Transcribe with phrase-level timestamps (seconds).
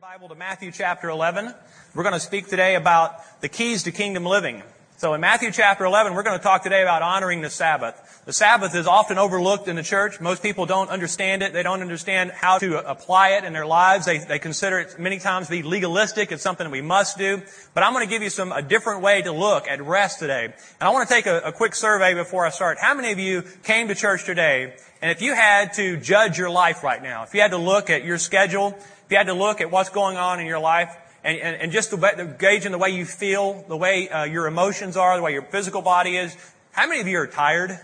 [0.00, 1.52] Bible to Matthew chapter 11.
[1.94, 4.62] We're going to speak today about the keys to kingdom living.
[4.96, 8.22] So in Matthew chapter 11, we're going to talk today about honoring the Sabbath.
[8.24, 10.18] The Sabbath is often overlooked in the church.
[10.18, 11.52] Most people don't understand it.
[11.52, 14.06] They don't understand how to apply it in their lives.
[14.06, 16.32] They, they consider it many times to be legalistic.
[16.32, 17.42] It's something we must do.
[17.74, 20.44] But I'm going to give you some, a different way to look at rest today.
[20.46, 22.78] And I want to take a, a quick survey before I start.
[22.80, 24.72] How many of you came to church today
[25.02, 27.88] and if you had to judge your life right now, if you had to look
[27.88, 28.78] at your schedule,
[29.10, 31.72] if you had to look at what's going on in your life, and, and, and
[31.72, 35.22] just the, gauge in the way you feel, the way uh, your emotions are, the
[35.24, 36.36] way your physical body is.
[36.70, 37.76] How many of you are tired?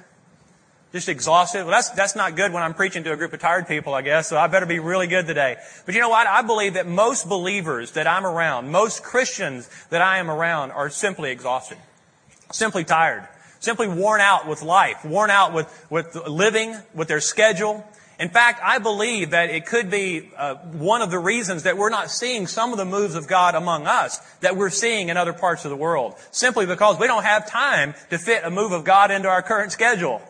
[0.93, 1.65] Just exhausted?
[1.65, 4.03] Well, that's, that's not good when I'm preaching to a group of tired people, I
[4.03, 5.57] guess, so I better be really good today.
[5.85, 6.29] But you know what?
[6.29, 10.91] I believe that most believers that I'm around, most Christians that I am around are
[10.91, 11.79] simply exhausted.
[12.53, 13.27] Simply tired.
[13.59, 17.85] Simply worn out with life, worn out with, with living, with their schedule,
[18.19, 21.91] in fact, I believe that it could be uh, one of the reasons that we're
[21.91, 25.35] not seeing some of the moves of God among us that we're seeing in other
[25.35, 26.15] parts of the world.
[26.31, 29.71] Simply because we don't have time to fit a move of God into our current
[29.71, 30.23] schedule.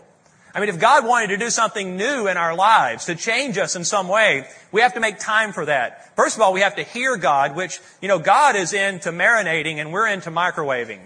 [0.53, 3.77] I mean, if God wanted to do something new in our lives, to change us
[3.77, 6.17] in some way, we have to make time for that.
[6.17, 9.77] First of all, we have to hear God, which, you know, God is into marinating
[9.77, 11.01] and we're into microwaving.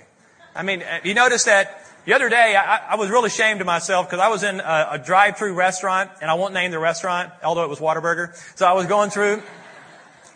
[0.55, 3.67] I mean, uh, you notice that the other day, I, I was really ashamed of
[3.67, 7.33] myself because I was in a, a drive-through restaurant, and I won't name the restaurant,
[7.43, 8.35] although it was Whataburger.
[8.57, 9.43] So I was going through,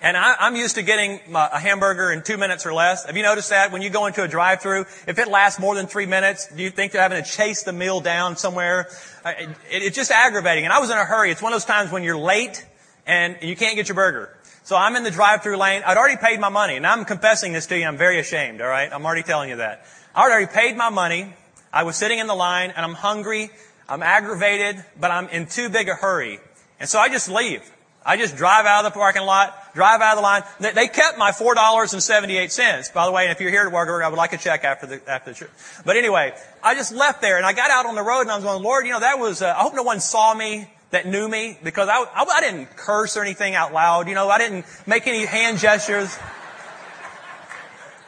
[0.03, 3.07] and I, am used to getting a hamburger in two minutes or less.
[3.07, 5.87] Have you noticed that when you go into a drive-through, if it lasts more than
[5.87, 8.89] three minutes, do you think they're having to chase the meal down somewhere?
[9.25, 10.65] It, it, it's just aggravating.
[10.65, 11.31] And I was in a hurry.
[11.31, 12.67] It's one of those times when you're late
[13.07, 14.37] and you can't get your burger.
[14.65, 15.83] So I'm in the drive-through lane.
[15.87, 17.87] I'd already paid my money, and I'm confessing this to you.
[17.87, 18.61] I'm very ashamed.
[18.61, 19.87] All right, I'm already telling you that.
[20.15, 21.35] I already paid my money.
[21.75, 23.51] I was sitting in the line and I'm hungry,
[23.89, 26.39] I'm aggravated, but I'm in too big a hurry.
[26.79, 27.69] And so I just leave.
[28.07, 30.43] I just drive out of the parking lot, drive out of the line.
[30.61, 32.91] They kept my four dollars and seventy eight cents.
[32.91, 34.87] By the way, and if you're here to Whataburger, I would like a check after
[34.87, 35.51] the after the trip.
[35.85, 38.37] But anyway, I just left there and I got out on the road and I
[38.37, 39.43] was going, Lord, you know that was.
[39.43, 42.77] Uh, I hope no one saw me that knew me because I, I I didn't
[42.77, 44.07] curse or anything out loud.
[44.07, 46.17] You know, I didn't make any hand gestures.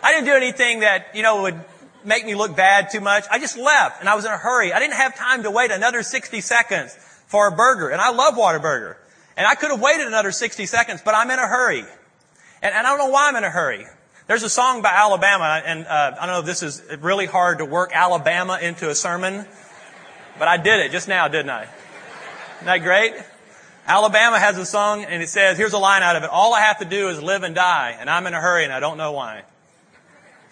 [0.05, 1.61] I didn't do anything that you know would
[2.07, 3.25] make me look bad too much.
[3.31, 4.73] I just left and I was in a hurry.
[4.73, 6.97] I didn't have time to wait another 60 seconds
[7.27, 7.89] for a burger.
[7.91, 8.97] And I love Whataburger.
[9.37, 11.81] And I could have waited another 60 seconds, but I'm in a hurry.
[12.63, 13.85] And, and I don't know why I'm in a hurry.
[14.29, 17.59] There's a song by Alabama, and uh, I don't know if this is really hard
[17.59, 19.47] to work Alabama into a sermon,
[20.37, 21.69] but I did it just now, didn't I?
[22.57, 23.15] Isn't that great?
[23.87, 26.31] Alabama has a song, and it says, here's a line out of it.
[26.31, 28.73] All I have to do is live and die, and I'm in a hurry, and
[28.73, 29.45] I don't know why.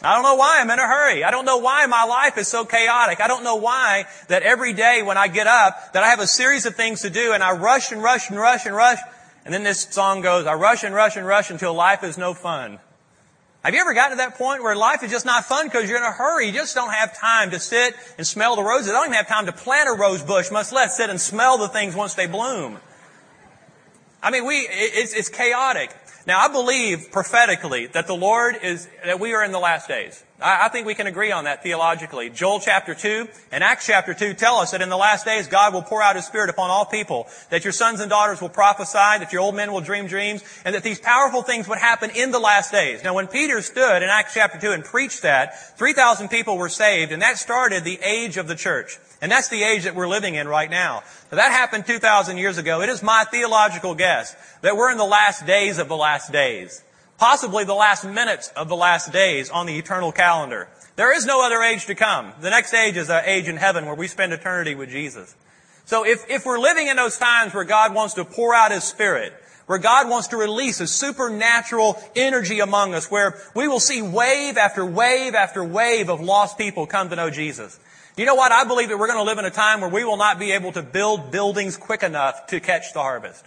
[0.04, 1.25] I don't know why I'm in a hurry.
[1.25, 3.20] I don't know why my life is so chaotic.
[3.20, 6.26] I don't know why that every day when I get up that I have a
[6.26, 8.98] series of things to do and I rush and rush and rush and rush.
[9.44, 12.34] And then this song goes, I rush and rush and rush until life is no
[12.34, 12.78] fun.
[13.64, 15.97] Have you ever gotten to that point where life is just not fun because you're
[15.97, 16.48] in a hurry?
[16.48, 18.91] You just don't have time to sit and smell the roses.
[18.91, 21.56] I don't even have time to plant a rose bush, much less sit and smell
[21.56, 22.76] the things once they bloom.
[24.22, 25.94] I mean, we, it's, it's chaotic.
[26.27, 30.25] Now, I believe prophetically that the Lord is, that we are in the last days.
[30.41, 32.31] I, I, think we can agree on that theologically.
[32.31, 35.75] Joel chapter 2 and Acts chapter 2 tell us that in the last days God
[35.75, 38.95] will pour out His Spirit upon all people, that your sons and daughters will prophesy,
[38.95, 42.31] that your old men will dream dreams, and that these powerful things would happen in
[42.31, 43.05] the last days.
[43.05, 47.12] Now, when Peter stood in Acts chapter 2 and preached that, 3,000 people were saved,
[47.12, 48.99] and that started the age of the church.
[49.25, 51.03] And that's the age that we're living in right now.
[51.31, 52.83] That happened 2,000 years ago.
[52.83, 56.85] It is my theological guess that we're in the last days of the last days.
[57.17, 60.69] Possibly the last minutes of the last days on the eternal calendar.
[60.97, 62.35] There is no other age to come.
[62.43, 65.35] The next age is an age in heaven where we spend eternity with Jesus.
[65.87, 68.85] So if, if we're living in those times where God wants to pour out His
[68.85, 69.33] Spirit,
[69.65, 74.59] where God wants to release a supernatural energy among us, where we will see wave
[74.59, 77.81] after wave after wave of lost people come to know Jesus.
[78.16, 78.52] You know what?
[78.52, 80.52] I believe that we're going to live in a time where we will not be
[80.52, 83.44] able to build buildings quick enough to catch the harvest.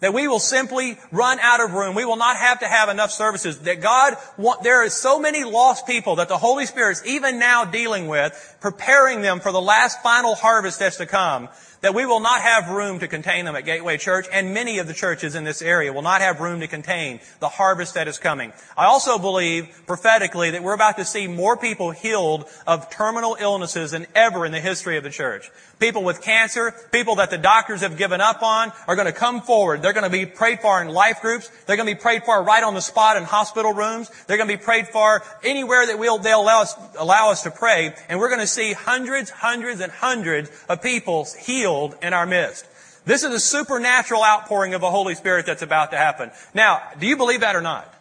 [0.00, 1.96] That we will simply run out of room.
[1.96, 3.60] We will not have to have enough services.
[3.60, 7.40] That God, want, there are so many lost people that the Holy Spirit is even
[7.40, 11.48] now dealing with, preparing them for the last final harvest that's to come
[11.80, 14.86] that we will not have room to contain them at Gateway Church, and many of
[14.86, 18.18] the churches in this area will not have room to contain the harvest that is
[18.18, 18.52] coming.
[18.76, 23.90] I also believe prophetically that we're about to see more people healed of terminal illnesses
[23.90, 25.50] than ever in the history of the church.
[25.78, 29.42] People with cancer, people that the doctors have given up on, are going to come
[29.42, 29.82] forward.
[29.82, 31.50] They're going to be prayed for in life groups.
[31.66, 34.10] They're going to be prayed for right on the spot in hospital rooms.
[34.26, 37.50] They're going to be prayed for anywhere that we'll, they'll allow us, allow us to
[37.50, 37.94] pray.
[38.08, 42.66] And we're going to see hundreds, hundreds, and hundreds of people healed in our midst.
[43.04, 46.30] This is a supernatural outpouring of the Holy Spirit that's about to happen.
[46.54, 47.92] Now, do you believe that or not?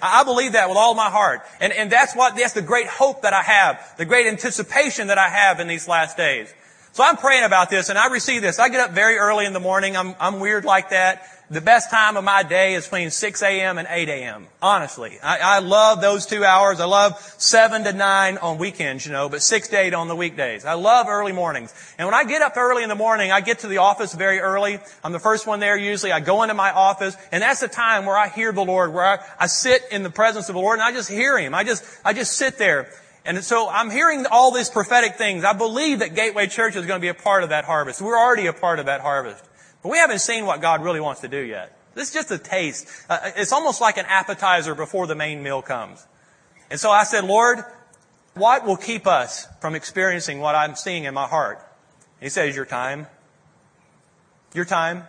[0.00, 1.42] I believe that with all my heart.
[1.60, 5.18] And, and that's what, that's the great hope that I have, the great anticipation that
[5.18, 6.54] I have in these last days.
[6.98, 8.58] So I'm praying about this and I receive this.
[8.58, 9.96] I get up very early in the morning.
[9.96, 11.22] I'm, I'm weird like that.
[11.48, 13.78] The best time of my day is between 6 a.m.
[13.78, 14.48] and 8 a.m.
[14.60, 15.16] Honestly.
[15.22, 16.80] I, I love those two hours.
[16.80, 20.16] I love 7 to 9 on weekends, you know, but 6 to 8 on the
[20.16, 20.64] weekdays.
[20.64, 21.72] I love early mornings.
[21.98, 24.40] And when I get up early in the morning, I get to the office very
[24.40, 24.80] early.
[25.04, 26.10] I'm the first one there usually.
[26.10, 29.04] I go into my office and that's the time where I hear the Lord, where
[29.04, 31.54] I, I sit in the presence of the Lord and I just hear Him.
[31.54, 32.88] I just, I just sit there.
[33.28, 35.44] And so I'm hearing all these prophetic things.
[35.44, 38.00] I believe that Gateway Church is going to be a part of that harvest.
[38.00, 39.44] We're already a part of that harvest.
[39.82, 41.76] But we haven't seen what God really wants to do yet.
[41.94, 42.88] This is just a taste.
[43.06, 46.06] Uh, it's almost like an appetizer before the main meal comes.
[46.70, 47.58] And so I said, Lord,
[48.32, 51.60] what will keep us from experiencing what I'm seeing in my heart?
[52.20, 53.08] he says, your time.
[54.54, 55.04] Your time.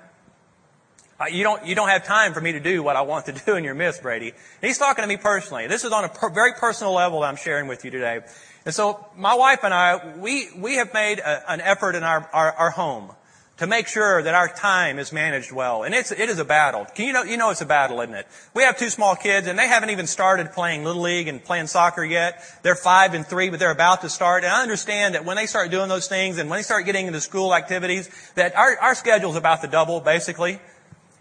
[1.19, 3.33] Uh, you don't, you don't have time for me to do what I want to
[3.33, 4.30] do in your midst, Brady.
[4.30, 5.68] And he's talking to me personally.
[5.68, 8.21] This is on a per, very personal level that I'm sharing with you today.
[8.66, 12.30] And so my wife and I, we, we have made a, an effort in our,
[12.31, 13.12] our, our home
[13.57, 15.83] to make sure that our time is managed well.
[15.83, 16.86] And it's, it is a battle.
[16.95, 18.25] Can you know, you know it's a battle, isn't it?
[18.54, 21.68] We have two small kids and they haven't even started playing Little League and playing
[21.68, 22.42] soccer yet.
[22.63, 24.45] They're five and three, but they're about to start.
[24.45, 27.07] And I understand that when they start doing those things and when they start getting
[27.07, 30.62] into school activities, that our, our schedule's about to double, basically.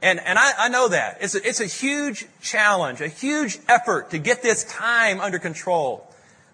[0.00, 1.18] And, and I, I know that.
[1.20, 6.06] It's a, it's a huge challenge, a huge effort to get this time under control.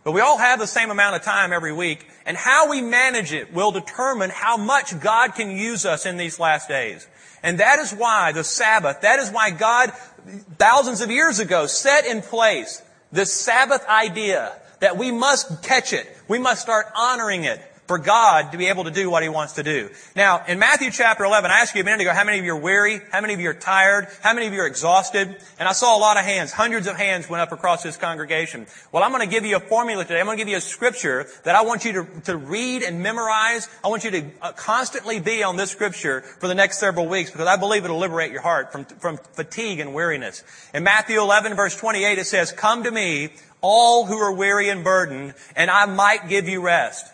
[0.02, 3.32] But we all have the same amount of time every week, and how we manage
[3.32, 7.06] it will determine how much God can use us in these last days.
[7.42, 9.92] And that is why the Sabbath, that is why God,
[10.58, 12.82] thousands of years ago, set in place
[13.12, 16.06] this Sabbath idea that we must catch it.
[16.28, 19.54] We must start honoring it for God to be able to do what He wants
[19.54, 19.90] to do.
[20.16, 22.52] Now, in Matthew chapter 11, I asked you a minute ago how many of you
[22.52, 25.68] are weary, how many of you are tired, how many of you are exhausted, and
[25.68, 28.66] I saw a lot of hands, hundreds of hands went up across this congregation.
[28.92, 30.20] Well, I'm going to give you a formula today.
[30.20, 33.02] I'm going to give you a scripture that I want you to, to read and
[33.02, 33.68] memorize.
[33.82, 37.30] I want you to uh, constantly be on this scripture for the next several weeks
[37.30, 40.42] because I believe it'll liberate your heart from, from fatigue and weariness.
[40.72, 44.84] In Matthew 11 verse 28, it says, Come to me, all who are weary and
[44.84, 47.10] burdened, and I might give you rest.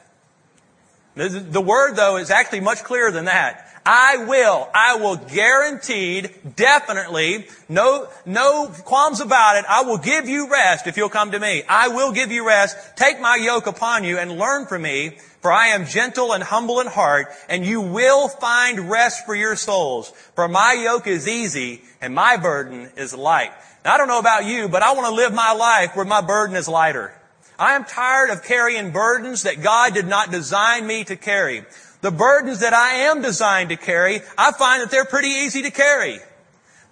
[1.15, 3.67] The word though is actually much clearer than that.
[3.85, 9.65] I will, I will guaranteed, definitely, no, no qualms about it.
[9.69, 11.63] I will give you rest if you'll come to me.
[11.67, 12.77] I will give you rest.
[12.97, 16.81] Take my yoke upon you and learn from me, for I am gentle and humble
[16.81, 20.11] in heart, and you will find rest for your souls.
[20.35, 23.53] For my yoke is easy and my burden is light.
[23.85, 26.21] Now I don't know about you, but I want to live my life where my
[26.21, 27.15] burden is lighter.
[27.61, 31.65] I am tired of carrying burdens that God did not design me to carry.
[32.01, 35.71] The burdens that I am designed to carry, I find that they're pretty easy to
[35.71, 36.21] carry.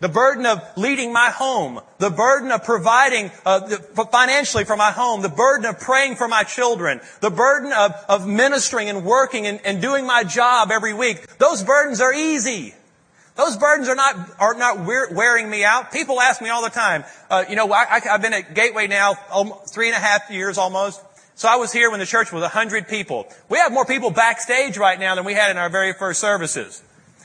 [0.01, 3.67] The burden of leading my home, the burden of providing uh,
[4.13, 8.27] financially for my home, the burden of praying for my children, the burden of, of
[8.27, 11.39] ministering and working and, and doing my job every week.
[11.39, 12.75] Those burdens are easy.
[13.39, 15.93] Those burdens are not, are not wearing me out.
[15.93, 19.15] People ask me all the time, uh, you know, I, have been at Gateway now
[19.69, 21.01] three and a half years almost.
[21.37, 23.29] So I was here when the church was 100 people.
[23.49, 26.83] We have more people backstage right now than we had in our very first services.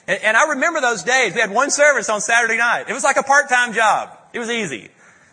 [0.08, 1.34] And, and I remember those days.
[1.34, 2.86] We had one service on Saturday night.
[2.88, 4.16] It was like a part-time job.
[4.34, 4.90] It was easy.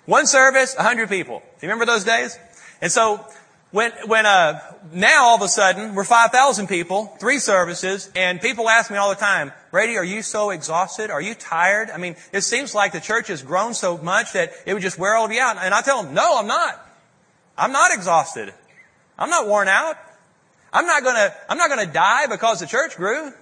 [0.06, 1.40] One service, 100 people.
[1.40, 2.38] Do you remember those days?
[2.80, 3.22] And so
[3.72, 4.60] when, when, uh,
[4.92, 9.10] now all of a sudden, we're 5,000 people, three services, and people ask me all
[9.10, 11.10] the time, Brady, are you so exhausted?
[11.10, 11.90] Are you tired?
[11.90, 14.98] I mean, it seems like the church has grown so much that it would just
[14.98, 15.56] wear all of you out.
[15.60, 16.84] And I tell them, no, I'm not.
[17.56, 18.52] I'm not exhausted.
[19.16, 19.96] I'm not worn out.
[20.72, 23.32] I'm not gonna, I'm not gonna die because the church grew.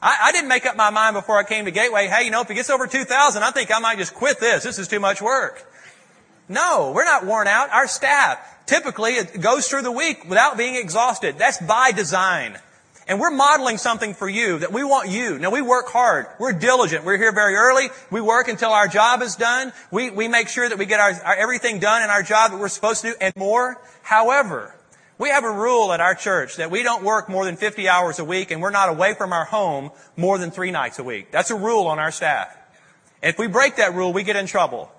[0.00, 2.42] I, I didn't make up my mind before I came to Gateway, hey, you know,
[2.42, 4.62] if it gets over 2,000, I think I might just quit this.
[4.62, 5.66] This is too much work.
[6.48, 7.70] No, we're not worn out.
[7.70, 11.38] Our staff, typically, it goes through the week without being exhausted.
[11.38, 12.58] That's by design.
[13.06, 15.38] And we're modeling something for you that we want you.
[15.38, 16.26] Now we work hard.
[16.38, 17.04] We're diligent.
[17.04, 17.88] We're here very early.
[18.10, 19.72] We work until our job is done.
[19.90, 22.58] We, we make sure that we get our, our everything done in our job that
[22.58, 23.80] we're supposed to do and more.
[24.02, 24.74] However,
[25.18, 28.18] we have a rule at our church that we don't work more than 50 hours
[28.18, 31.30] a week and we're not away from our home more than three nights a week.
[31.30, 32.56] That's a rule on our staff.
[33.22, 34.90] If we break that rule, we get in trouble.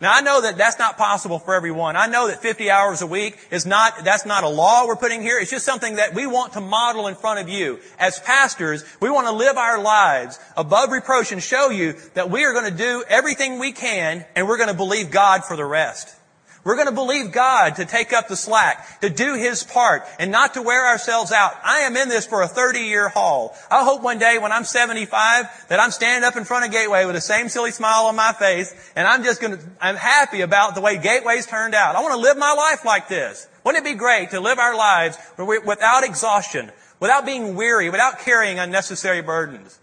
[0.00, 1.94] Now I know that that's not possible for everyone.
[1.94, 5.20] I know that 50 hours a week is not, that's not a law we're putting
[5.20, 5.38] here.
[5.38, 7.80] It's just something that we want to model in front of you.
[7.98, 12.44] As pastors, we want to live our lives above reproach and show you that we
[12.44, 15.66] are going to do everything we can and we're going to believe God for the
[15.66, 16.16] rest.
[16.62, 20.30] We're going to believe God to take up the slack, to do His part, and
[20.30, 21.54] not to wear ourselves out.
[21.64, 23.56] I am in this for a 30 year haul.
[23.70, 27.06] I hope one day when I'm 75 that I'm standing up in front of Gateway
[27.06, 30.42] with the same silly smile on my face, and I'm just going to, I'm happy
[30.42, 31.96] about the way Gateway's turned out.
[31.96, 33.48] I want to live my life like this.
[33.64, 38.58] Wouldn't it be great to live our lives without exhaustion, without being weary, without carrying
[38.58, 39.78] unnecessary burdens?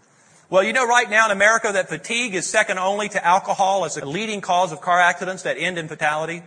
[0.50, 3.96] Well, you know right now in America that fatigue is second only to alcohol as
[3.96, 6.42] a leading cause of car accidents that end in fatality.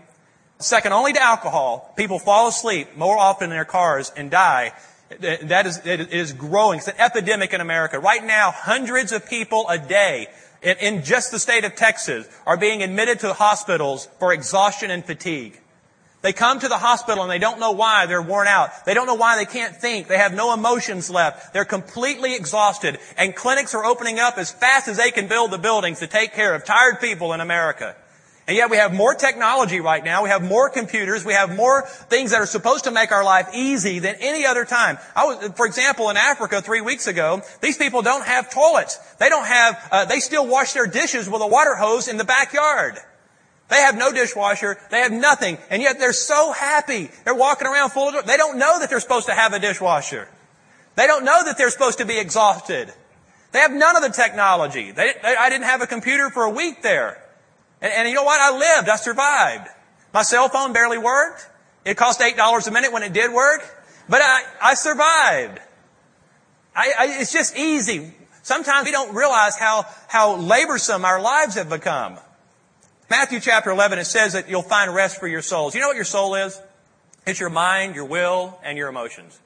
[0.62, 4.74] Second only to alcohol, people fall asleep more often in their cars and die.
[5.20, 6.80] That is, it is growing.
[6.80, 8.00] It's an epidemic in America.
[8.00, 10.28] Right now, hundreds of people a day
[10.62, 15.60] in, just the state of Texas are being admitted to hospitals for exhaustion and fatigue.
[16.22, 18.86] They come to the hospital and they don't know why they're worn out.
[18.86, 20.08] They don't know why they can't think.
[20.08, 21.52] They have no emotions left.
[21.52, 23.00] They're completely exhausted.
[23.18, 26.34] And clinics are opening up as fast as they can build the buildings to take
[26.34, 27.96] care of tired people in America.
[28.52, 30.24] And yet we have more technology right now.
[30.24, 31.24] We have more computers.
[31.24, 34.66] We have more things that are supposed to make our life easy than any other
[34.66, 34.98] time.
[35.16, 38.98] I was, for example, in Africa three weeks ago, these people don't have toilets.
[39.20, 42.26] They don't have, uh, they still wash their dishes with a water hose in the
[42.26, 42.98] backyard.
[43.70, 44.78] They have no dishwasher.
[44.90, 45.58] They have nothing.
[45.70, 47.10] And yet they're so happy.
[47.24, 50.28] They're walking around full of, they don't know that they're supposed to have a dishwasher.
[50.98, 52.92] They don't know that they're supposed to be exhausted.
[53.54, 54.92] They have none of the technology.
[54.92, 57.24] They, they, I didn't have a computer for a week there.
[57.82, 58.40] And, and you know what?
[58.40, 58.90] I lived.
[58.90, 59.68] I survived.
[60.14, 61.48] My cell phone barely worked.
[61.86, 63.62] It cost $8 a minute when it did work.
[64.08, 65.60] But I, I survived.
[66.76, 68.14] I, I, it's just easy.
[68.44, 72.18] Sometimes we don't realize how, how laborsome our lives have become.
[73.10, 75.76] Matthew chapter 11, it says that you'll find rest for your souls.
[75.76, 76.60] You know what your soul is?
[77.26, 79.40] It's your mind, your will, and your emotions.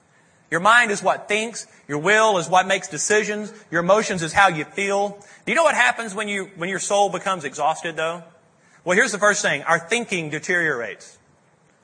[0.51, 1.67] Your mind is what thinks.
[1.87, 3.51] Your will is what makes decisions.
[3.71, 5.17] Your emotions is how you feel.
[5.45, 8.23] Do you know what happens when you, when your soul becomes exhausted though?
[8.83, 9.63] Well, here's the first thing.
[9.63, 11.17] Our thinking deteriorates.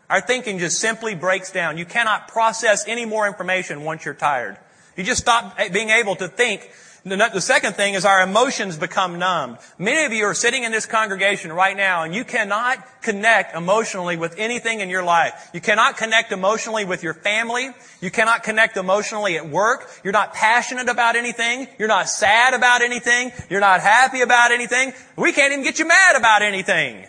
[0.10, 1.78] Our thinking just simply breaks down.
[1.78, 4.58] You cannot process any more information once you're tired.
[4.98, 6.70] You just stop eh, being able to think
[7.04, 9.58] the second thing is our emotions become numbed.
[9.80, 14.18] Many of you are sitting in this congregation right now and you cannot connect emotionally
[14.18, 15.50] with anything in your life.
[15.54, 17.70] You cannot connect emotionally with your family.
[18.02, 19.90] You cannot connect emotionally at work.
[20.04, 21.68] You're not passionate about anything.
[21.80, 23.32] You're not sad about anything.
[23.50, 24.94] You're not happy about anything.
[25.16, 27.08] We can't even get you mad about anything.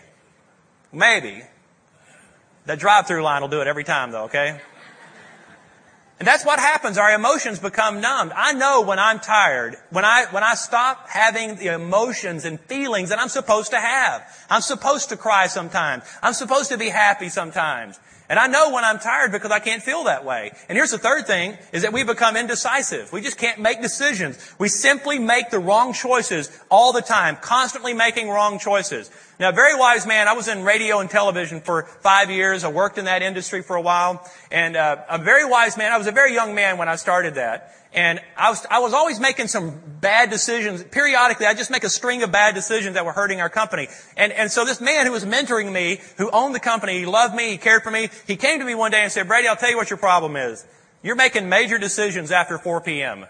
[0.91, 1.43] Maybe.
[2.65, 4.61] That drive-through line will do it every time though, okay?
[6.23, 6.99] And that's what happens.
[6.99, 8.31] Our emotions become numbed.
[8.37, 13.09] I know when I'm tired, when I, when I stop having the emotions and feelings
[13.09, 14.23] that I'm supposed to have.
[14.49, 16.05] I'm supposed to cry sometimes.
[16.23, 17.99] I'm supposed to be happy sometimes.
[18.29, 20.53] And I know when I'm tired because I can't feel that way.
[20.69, 23.13] And here's the third thing, is that we become indecisive.
[23.13, 24.39] We just can't make decisions.
[24.59, 29.11] We simply make the wrong choices all the time, constantly making wrong choices.
[29.39, 32.65] Now, a very wise man, I was in radio and television for five years.
[32.65, 34.27] I worked in that industry for a while.
[34.51, 37.35] And uh, a very wise man, I was a very young man when I started
[37.35, 37.75] that.
[37.95, 40.83] And I was, I was always making some bad decisions.
[40.83, 43.89] Periodically, I just make a string of bad decisions that were hurting our company.
[44.17, 47.35] And, and so this man who was mentoring me, who owned the company, he loved
[47.35, 49.57] me, he cared for me, he came to me one day and said, Brady, I'll
[49.57, 50.65] tell you what your problem is.
[51.03, 53.27] You're making major decisions after 4 p.m.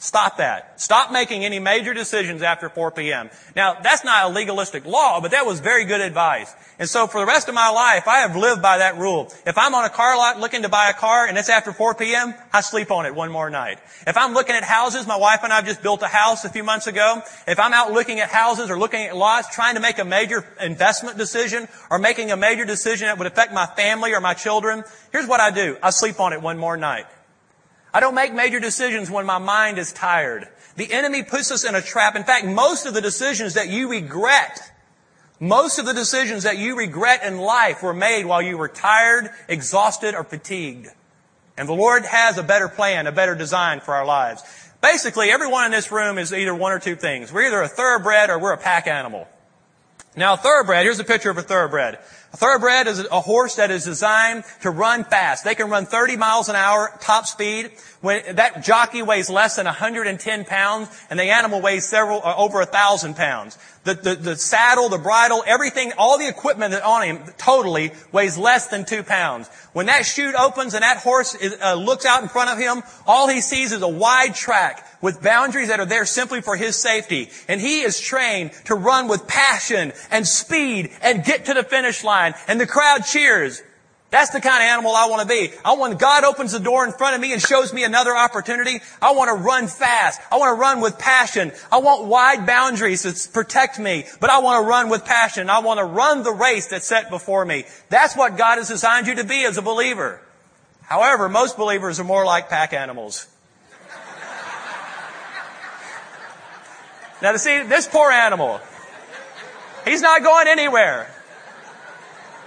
[0.00, 0.80] Stop that.
[0.80, 3.30] Stop making any major decisions after 4 p.m.
[3.56, 6.54] Now, that's not a legalistic law, but that was very good advice.
[6.78, 9.32] And so for the rest of my life, I have lived by that rule.
[9.44, 11.96] If I'm on a car lot looking to buy a car and it's after 4
[11.96, 13.80] p.m., I sleep on it one more night.
[14.06, 16.48] If I'm looking at houses, my wife and I have just built a house a
[16.48, 17.20] few months ago.
[17.48, 20.44] If I'm out looking at houses or looking at lots, trying to make a major
[20.62, 24.84] investment decision or making a major decision that would affect my family or my children,
[25.10, 25.76] here's what I do.
[25.82, 27.06] I sleep on it one more night.
[27.92, 30.48] I don't make major decisions when my mind is tired.
[30.76, 32.16] The enemy puts us in a trap.
[32.16, 34.60] In fact, most of the decisions that you regret,
[35.40, 39.30] most of the decisions that you regret in life were made while you were tired,
[39.48, 40.88] exhausted, or fatigued.
[41.56, 44.42] And the Lord has a better plan, a better design for our lives.
[44.80, 47.32] Basically, everyone in this room is either one or two things.
[47.32, 49.26] We're either a thoroughbred or we're a pack animal.
[50.18, 51.94] Now, a thoroughbred, here's a picture of a thoroughbred.
[52.32, 55.44] A thoroughbred is a horse that is designed to run fast.
[55.44, 57.70] They can run 30 miles an hour top speed.
[58.00, 62.60] When that jockey weighs less than 110 pounds, and the animal weighs several uh, over
[62.60, 63.56] a thousand pounds.
[63.84, 68.36] The, the, the saddle, the bridle, everything, all the equipment that's on him totally weighs
[68.36, 69.48] less than two pounds.
[69.72, 72.82] When that chute opens and that horse is, uh, looks out in front of him,
[73.06, 76.76] all he sees is a wide track with boundaries that are there simply for his
[76.76, 77.30] safety.
[77.46, 82.04] And he is trained to run with passion and speed and get to the finish
[82.04, 82.34] line.
[82.46, 83.62] And the crowd cheers.
[84.10, 85.52] That's the kind of animal I want to be.
[85.62, 88.80] I want God opens the door in front of me and shows me another opportunity.
[89.02, 90.18] I want to run fast.
[90.32, 91.52] I want to run with passion.
[91.70, 95.50] I want wide boundaries to protect me, but I want to run with passion.
[95.50, 97.64] I want to run the race that's set before me.
[97.90, 100.22] That's what God has designed you to be as a believer.
[100.82, 103.26] However, most believers are more like pack animals.
[107.20, 108.58] now to see this poor animal,
[109.84, 111.14] he's not going anywhere.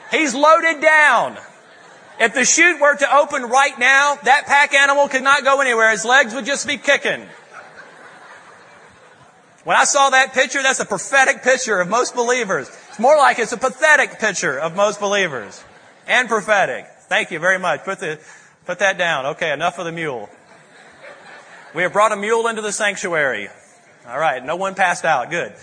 [0.10, 1.38] He's loaded down.
[2.22, 5.90] If the chute were to open right now, that pack animal could not go anywhere.
[5.90, 7.26] His legs would just be kicking.
[9.64, 12.70] When I saw that picture, that's a prophetic picture of most believers.
[12.90, 15.64] It's more like it's a pathetic picture of most believers.
[16.06, 16.86] And prophetic.
[17.10, 17.84] Thank you very much.
[17.86, 18.20] Put the,
[18.68, 19.26] put that down.
[19.26, 20.30] Okay, enough of the mule.
[21.74, 23.50] We have brought a mule into the sanctuary.
[24.08, 25.32] All right, no one passed out.
[25.32, 25.54] Good.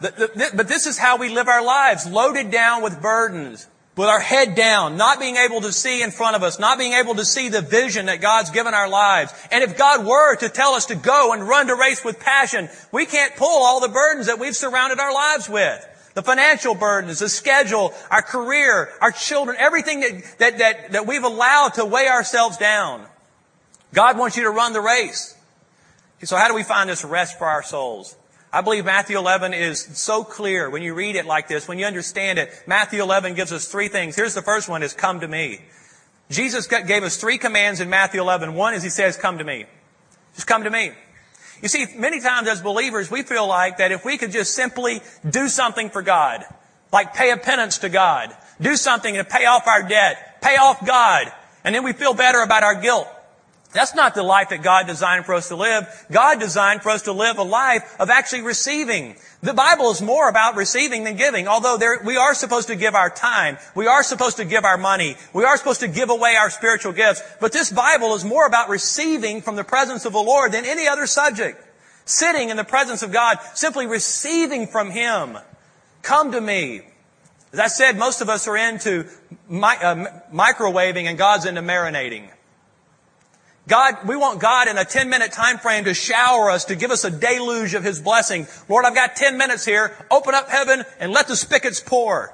[0.00, 4.08] The, the, but this is how we live our lives, loaded down with burdens, with
[4.08, 7.14] our head down, not being able to see in front of us, not being able
[7.14, 9.32] to see the vision that God's given our lives.
[9.50, 12.68] And if God were to tell us to go and run to race with passion,
[12.92, 15.88] we can't pull all the burdens that we've surrounded our lives with.
[16.12, 21.24] The financial burdens, the schedule, our career, our children, everything that, that, that, that we've
[21.24, 23.06] allowed to weigh ourselves down.
[23.94, 25.34] God wants you to run the race.
[26.22, 28.16] So how do we find this rest for our souls?
[28.56, 31.84] I believe Matthew 11 is so clear when you read it like this, when you
[31.84, 32.50] understand it.
[32.66, 34.16] Matthew 11 gives us three things.
[34.16, 35.60] Here's the first one is come to me.
[36.30, 38.54] Jesus gave us three commands in Matthew 11.
[38.54, 39.66] One is he says, come to me.
[40.36, 40.92] Just come to me.
[41.60, 45.02] You see, many times as believers, we feel like that if we could just simply
[45.28, 46.42] do something for God,
[46.94, 50.82] like pay a penance to God, do something to pay off our debt, pay off
[50.86, 51.30] God,
[51.62, 53.06] and then we feel better about our guilt.
[53.72, 55.86] That's not the life that God designed for us to live.
[56.10, 59.16] God designed for us to live a life of actually receiving.
[59.42, 62.94] The Bible is more about receiving than giving, although there, we are supposed to give
[62.94, 63.58] our time.
[63.74, 65.16] We are supposed to give our money.
[65.34, 67.22] We are supposed to give away our spiritual gifts.
[67.40, 70.88] But this Bible is more about receiving from the presence of the Lord than any
[70.88, 71.62] other subject.
[72.06, 75.36] Sitting in the presence of God, simply receiving from Him.
[76.02, 76.82] Come to me.
[77.52, 79.06] As I said, most of us are into
[79.48, 82.30] mi- uh, microwaving and God's into marinating.
[83.68, 86.90] God, we want God in a 10 minute time frame to shower us, to give
[86.90, 88.46] us a deluge of His blessing.
[88.68, 89.96] Lord, I've got 10 minutes here.
[90.10, 92.32] Open up heaven and let the spigots pour.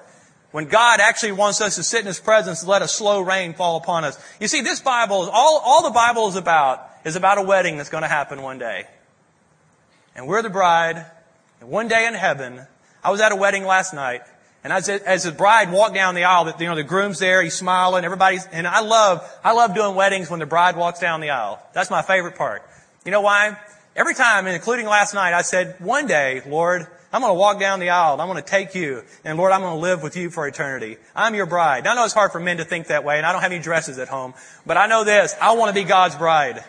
[0.51, 3.55] When God actually wants us to sit in His presence and let a slow rain
[3.55, 4.23] fall upon us.
[4.38, 7.79] You see, this Bible is, all, all the Bible is about is about a wedding
[7.79, 8.85] that's going to happen one day.
[10.14, 11.07] And we're the bride.
[11.61, 12.66] And one day in heaven,
[13.03, 14.23] I was at a wedding last night
[14.64, 17.55] and as, as the bride walked down the aisle, you know, the groom's there, he's
[17.55, 21.31] smiling, everybody's, and I love, I love doing weddings when the bride walks down the
[21.31, 21.61] aisle.
[21.72, 22.62] That's my favorite part.
[23.05, 23.57] You know why?
[23.96, 27.81] Every time, including last night, I said, one day, Lord, I'm going to walk down
[27.81, 29.03] the aisle and I'm going to take you.
[29.25, 30.96] And Lord, I'm going to live with you for eternity.
[31.14, 31.87] I'm your bride.
[31.87, 33.61] I know it's hard for men to think that way and I don't have any
[33.61, 34.33] dresses at home,
[34.64, 35.35] but I know this.
[35.40, 36.64] I want to be God's bride.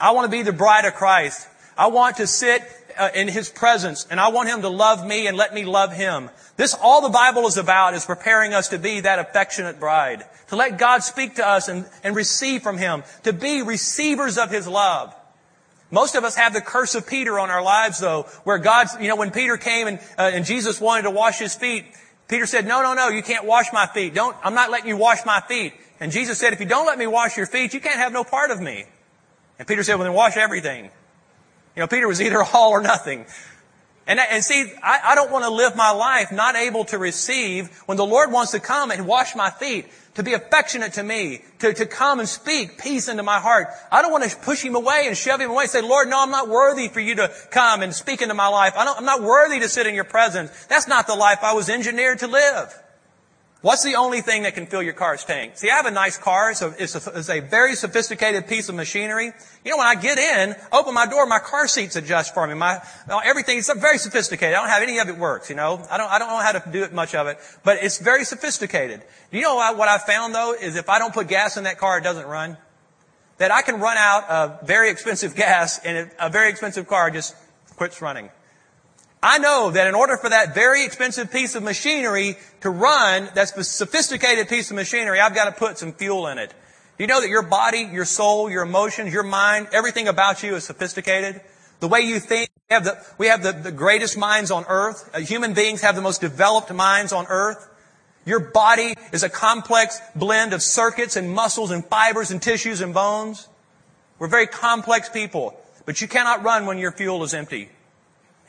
[0.00, 1.46] I want to be the bride of Christ.
[1.76, 2.62] I want to sit
[2.98, 5.92] uh, in His presence and I want Him to love me and let me love
[5.92, 6.30] Him.
[6.56, 10.24] This, all the Bible is about is preparing us to be that affectionate bride.
[10.48, 13.02] To let God speak to us and, and receive from Him.
[13.24, 15.14] To be receivers of His love.
[15.90, 19.08] Most of us have the curse of Peter on our lives though, where God's, you
[19.08, 21.84] know, when Peter came and, uh, and Jesus wanted to wash his feet,
[22.28, 24.12] Peter said, no, no, no, you can't wash my feet.
[24.12, 25.74] Don't, I'm not letting you wash my feet.
[26.00, 28.24] And Jesus said, if you don't let me wash your feet, you can't have no
[28.24, 28.84] part of me.
[29.58, 30.90] And Peter said, well then wash everything.
[31.76, 33.26] You know, Peter was either all or nothing.
[34.06, 37.68] And, and see, I, I don't want to live my life not able to receive
[37.86, 41.42] when the Lord wants to come and wash my feet, to be affectionate to me,
[41.58, 43.66] to, to come and speak peace into my heart.
[43.90, 46.22] I don't want to push him away and shove him away and say, Lord, no,
[46.22, 48.74] I'm not worthy for you to come and speak into my life.
[48.76, 50.66] I don't, I'm not worthy to sit in your presence.
[50.66, 52.82] That's not the life I was engineered to live.
[53.66, 55.56] What's the only thing that can fill your car's tank?
[55.56, 56.50] See, I have a nice car.
[56.50, 59.32] A, it's a, it's a very sophisticated piece of machinery.
[59.64, 62.54] You know, when I get in, open my door, my car seats adjust for me.
[62.54, 62.80] My,
[63.24, 64.54] everything, it's very sophisticated.
[64.54, 65.84] I don't have any of it works, you know.
[65.90, 68.22] I don't, I don't know how to do it much of it, but it's very
[68.22, 69.02] sophisticated.
[69.32, 71.98] You know what I found though is if I don't put gas in that car,
[71.98, 72.56] it doesn't run.
[73.38, 77.34] That I can run out of very expensive gas and a very expensive car just
[77.74, 78.30] quits running.
[79.22, 83.48] I know that in order for that very expensive piece of machinery to run, that
[83.48, 86.50] sophisticated piece of machinery, I've got to put some fuel in it.
[86.96, 90.54] Do you know that your body, your soul, your emotions, your mind, everything about you
[90.54, 91.40] is sophisticated?
[91.80, 95.10] The way you think, we have the, we have the, the greatest minds on earth.
[95.12, 97.68] Uh, human beings have the most developed minds on earth.
[98.24, 102.94] Your body is a complex blend of circuits and muscles and fibers and tissues and
[102.94, 103.46] bones.
[104.18, 107.68] We're very complex people, but you cannot run when your fuel is empty.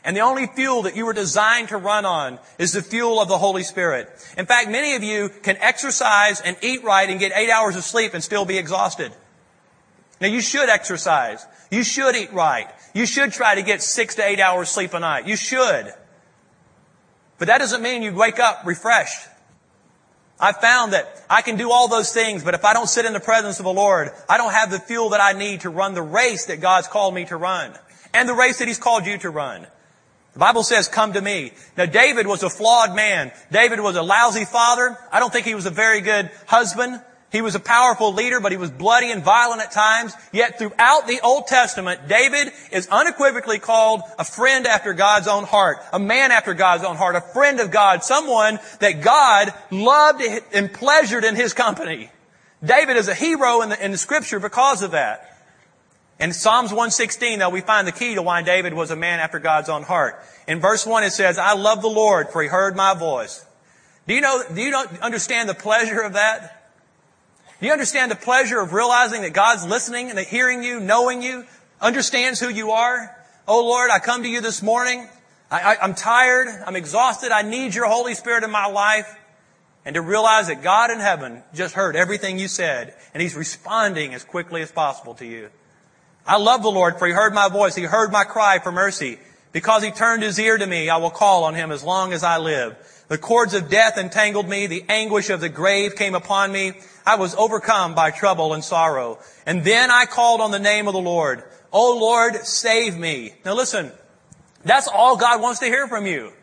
[0.07, 3.27] And the only fuel that you were designed to run on is the fuel of
[3.27, 4.07] the Holy Spirit.
[4.37, 7.83] In fact, many of you can exercise and eat right and get eight hours of
[7.83, 9.11] sleep and still be exhausted.
[10.21, 11.45] Now you should exercise.
[11.69, 12.69] You should eat right.
[12.93, 15.27] You should try to get six to eight hours sleep a night.
[15.27, 15.93] You should.
[17.37, 19.27] But that doesn't mean you wake up refreshed.
[20.39, 23.11] I've found that I can do all those things, but if I don't sit in
[23.11, 25.95] the presence of the Lord, I don't have the fuel that I need to run
[25.95, 27.77] the race that God's called me to run.
[28.13, 29.67] And the race that He's called you to run.
[30.37, 31.51] The Bible says, come to me.
[31.77, 33.31] Now David was a flawed man.
[33.51, 34.95] David was a lousy father.
[35.11, 37.01] I don't think he was a very good husband.
[37.31, 40.13] He was a powerful leader, but he was bloody and violent at times.
[40.31, 45.79] Yet throughout the Old Testament, David is unequivocally called a friend after God's own heart,
[45.91, 50.21] a man after God's own heart, a friend of God, someone that God loved
[50.53, 52.11] and pleasured in his company.
[52.63, 55.36] David is a hero in the, in the scripture because of that.
[56.19, 59.39] In Psalms 116, though, we find the key to why David was a man after
[59.39, 60.19] God's own heart.
[60.47, 63.45] In verse 1, it says, I love the Lord, for he heard my voice.
[64.07, 66.71] Do you know, do you understand the pleasure of that?
[67.59, 71.21] Do you understand the pleasure of realizing that God's listening and that hearing you, knowing
[71.21, 71.45] you,
[71.81, 73.15] understands who you are?
[73.47, 75.07] Oh Lord, I come to you this morning.
[75.49, 76.47] I, am tired.
[76.65, 77.31] I'm exhausted.
[77.31, 79.07] I need your Holy Spirit in my life.
[79.85, 84.13] And to realize that God in heaven just heard everything you said and He's responding
[84.13, 85.49] as quickly as possible to you.
[86.27, 87.75] I love the Lord for He heard my voice.
[87.75, 89.17] He heard my cry for mercy.
[89.51, 92.23] Because He turned His ear to me, I will call on Him as long as
[92.23, 92.75] I live.
[93.07, 94.67] The cords of death entangled me.
[94.67, 96.73] The anguish of the grave came upon me.
[97.05, 99.19] I was overcome by trouble and sorrow.
[99.45, 101.43] And then I called on the name of the Lord.
[101.71, 103.33] Oh Lord, save me.
[103.45, 103.91] Now listen,
[104.65, 106.33] that's all God wants to hear from you.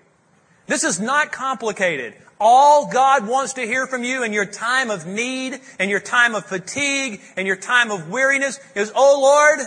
[0.66, 2.14] This is not complicated.
[2.40, 6.34] All God wants to hear from you in your time of need, and your time
[6.34, 9.66] of fatigue, and your time of weariness is, Oh Lord,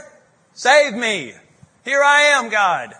[0.53, 1.33] save me.
[1.85, 2.93] Here I am, God.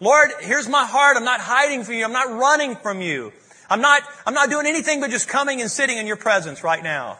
[0.00, 1.16] Lord, here's my heart.
[1.16, 2.04] I'm not hiding from you.
[2.04, 3.32] I'm not running from you.
[3.70, 6.82] I'm not, I'm not doing anything but just coming and sitting in your presence right
[6.82, 7.18] now.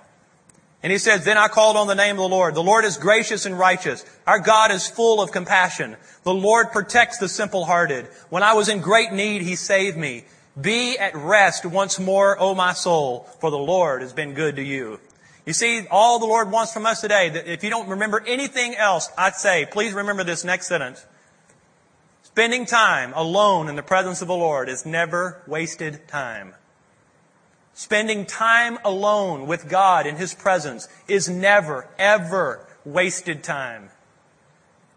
[0.82, 2.54] And he says, Then I called on the name of the Lord.
[2.54, 4.04] The Lord is gracious and righteous.
[4.26, 5.96] Our God is full of compassion.
[6.22, 8.06] The Lord protects the simple hearted.
[8.30, 10.24] When I was in great need, he saved me.
[10.60, 14.62] Be at rest once more, O my soul, for the Lord has been good to
[14.62, 15.00] you.
[15.46, 18.74] You see, all the Lord wants from us today, that if you don't remember anything
[18.74, 21.06] else, I'd say, please remember this next sentence.
[22.22, 26.54] Spending time alone in the presence of the Lord is never wasted time.
[27.78, 33.90] Spending time alone with God in His presence is never, ever wasted time.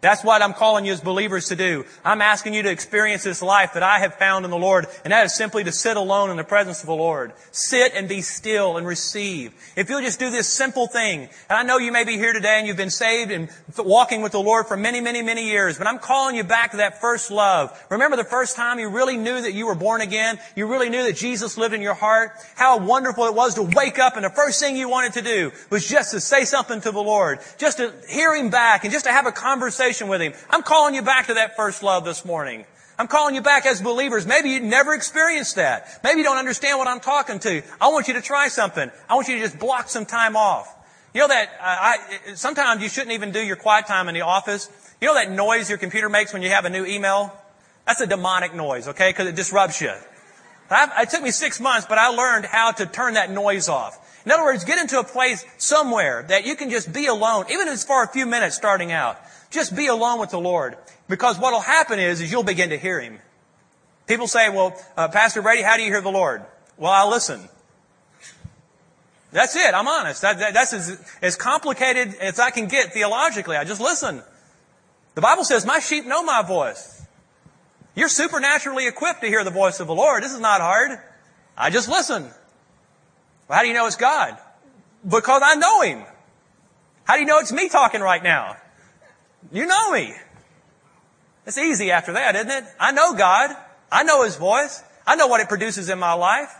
[0.02, 1.84] That's what I'm calling you as believers to do.
[2.04, 5.12] I'm asking you to experience this life that I have found in the Lord, and
[5.12, 7.32] that is simply to sit alone in the presence of the Lord.
[7.52, 9.54] Sit and be still and receive.
[9.76, 12.58] If you'll just do this simple thing, and I know you may be here today
[12.58, 15.86] and you've been saved and walking with the Lord for many, many, many years, but
[15.86, 17.70] I'm calling you back to that first love.
[17.88, 20.36] Remember the first time you really knew that you were born again?
[20.56, 22.32] You really knew that Jesus lived in your heart?
[22.56, 25.52] How wonderful it was to wake up and the first thing you wanted to do
[25.70, 29.04] was just to say something to the Lord, just to hear Him back and just
[29.04, 30.32] to have a conversation conversation with Him.
[30.50, 32.64] I'm calling you back to that first love this morning.
[32.98, 34.26] I'm calling you back as believers.
[34.26, 36.00] Maybe you never experienced that.
[36.04, 37.62] Maybe you don't understand what I'm talking to.
[37.80, 38.90] I want you to try something.
[39.08, 40.72] I want you to just block some time off.
[41.14, 44.22] You know that uh, I, sometimes you shouldn't even do your quiet time in the
[44.22, 44.70] office.
[45.00, 47.32] You know that noise your computer makes when you have a new email?
[47.86, 49.10] That's a demonic noise, okay?
[49.10, 49.92] Because it disrupts you.
[50.70, 53.98] I've, it took me six months, but I learned how to turn that noise off.
[54.24, 57.66] In other words, get into a place somewhere that you can just be alone, even
[57.68, 59.18] if it's for a few minutes starting out.
[59.52, 60.76] Just be alone with the Lord.
[61.08, 63.18] Because what will happen is, is you'll begin to hear Him.
[64.06, 66.42] People say, well, uh, Pastor Brady, how do you hear the Lord?
[66.76, 67.48] Well, I listen.
[69.30, 69.74] That's it.
[69.74, 70.22] I'm honest.
[70.22, 73.56] That, that, that's as, as complicated as I can get theologically.
[73.56, 74.22] I just listen.
[75.14, 77.06] The Bible says, my sheep know my voice.
[77.94, 80.22] You're supernaturally equipped to hear the voice of the Lord.
[80.22, 80.98] This is not hard.
[81.56, 82.22] I just listen.
[82.22, 84.38] Well, how do you know it's God?
[85.06, 86.04] Because I know Him.
[87.04, 88.56] How do you know it's me talking right now?
[89.50, 90.14] You know me.
[91.46, 92.64] It's easy after that, isn't it?
[92.78, 93.50] I know God.
[93.90, 94.82] I know His voice.
[95.06, 96.54] I know what it produces in my life.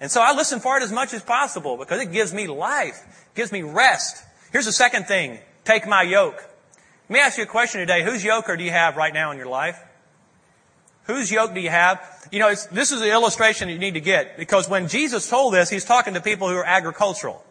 [0.00, 3.00] And so I listen for it as much as possible because it gives me life,
[3.34, 4.22] gives me rest.
[4.52, 5.38] Here's the second thing.
[5.64, 6.36] Take my yoke.
[7.08, 8.02] Let me ask you a question today.
[8.02, 9.82] Whose yoke do you have right now in your life?
[11.04, 12.28] Whose yoke do you have?
[12.32, 15.68] You know, this is an illustration you need to get because when Jesus told this,
[15.68, 17.44] he's talking to people who are agricultural.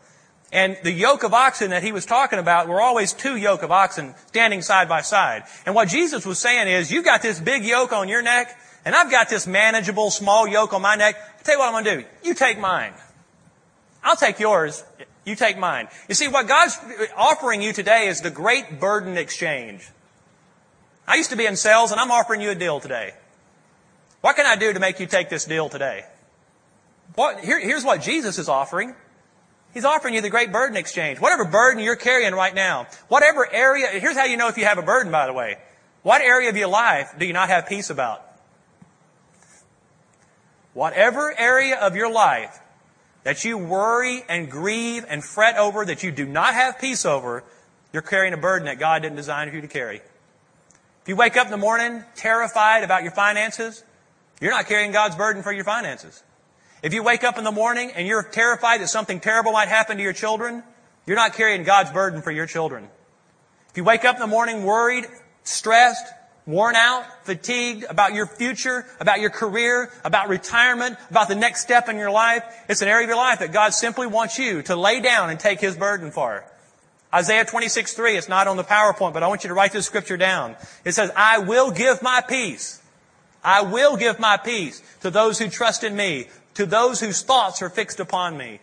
[0.54, 3.72] And the yoke of oxen that he was talking about were always two yoke of
[3.72, 5.46] oxen standing side by side.
[5.66, 8.94] And what Jesus was saying is, you've got this big yoke on your neck, and
[8.94, 11.16] I've got this manageable small yoke on my neck.
[11.18, 12.08] I'll tell you what I'm going to do.
[12.24, 12.94] You take mine.
[14.04, 14.84] I'll take yours.
[15.26, 15.88] You take mine.
[16.08, 16.78] You see, what God's
[17.18, 19.90] offering you today is the great burden exchange.
[21.08, 23.14] I used to be in sales and I'm offering you a deal today.
[24.22, 26.06] What can I do to make you take this deal today?
[27.16, 28.96] What, here, here's what Jesus is offering.
[29.74, 31.20] He's offering you the great burden exchange.
[31.20, 34.78] Whatever burden you're carrying right now, whatever area, here's how you know if you have
[34.78, 35.58] a burden, by the way.
[36.04, 38.24] What area of your life do you not have peace about?
[40.74, 42.60] Whatever area of your life
[43.24, 47.44] that you worry and grieve and fret over, that you do not have peace over,
[47.92, 49.98] you're carrying a burden that God didn't design for you to carry.
[49.98, 53.84] If you wake up in the morning terrified about your finances,
[54.42, 56.24] you're not carrying God's burden for your finances.
[56.84, 59.96] If you wake up in the morning and you're terrified that something terrible might happen
[59.96, 60.64] to your children,
[61.08, 62.90] you're not carrying God's burden for your children.
[63.70, 65.06] If you wake up in the morning worried,
[65.44, 66.06] stressed,
[66.46, 71.88] worn out, fatigued about your future, about your career, about retirement, about the next step
[71.88, 74.76] in your life, it's an area of your life that God simply wants you to
[74.76, 76.44] lay down and take His burden for.
[77.14, 79.86] Isaiah 26, 3, it's not on the PowerPoint, but I want you to write this
[79.86, 80.58] scripture down.
[80.84, 82.82] It says, I will give my peace.
[83.44, 87.62] I will give my peace to those who trust in me, to those whose thoughts
[87.62, 88.60] are fixed upon me.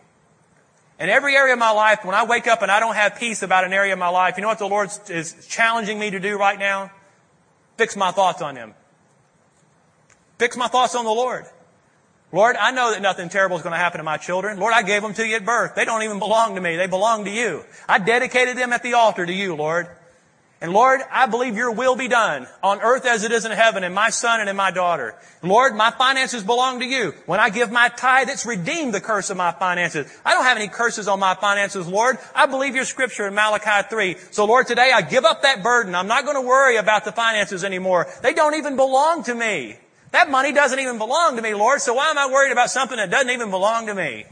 [0.99, 3.41] In every area of my life, when I wake up and I don't have peace
[3.41, 6.19] about an area of my life, you know what the Lord is challenging me to
[6.19, 6.91] do right now?
[7.77, 8.73] Fix my thoughts on Him.
[10.37, 11.45] Fix my thoughts on the Lord.
[12.31, 14.59] Lord, I know that nothing terrible is going to happen to my children.
[14.59, 15.75] Lord, I gave them to you at birth.
[15.75, 16.77] They don't even belong to me.
[16.77, 17.63] They belong to you.
[17.89, 19.87] I dedicated them at the altar to you, Lord.
[20.61, 23.83] And Lord, I believe your will be done on earth as it is in heaven
[23.83, 25.15] in my son and in my daughter.
[25.41, 27.15] Lord, my finances belong to you.
[27.25, 30.05] When I give my tithe, it's redeemed the curse of my finances.
[30.23, 32.19] I don't have any curses on my finances, Lord.
[32.35, 34.17] I believe your scripture in Malachi 3.
[34.29, 35.95] So Lord, today I give up that burden.
[35.95, 38.07] I'm not going to worry about the finances anymore.
[38.21, 39.77] They don't even belong to me.
[40.11, 41.81] That money doesn't even belong to me, Lord.
[41.81, 44.25] So why am I worried about something that doesn't even belong to me?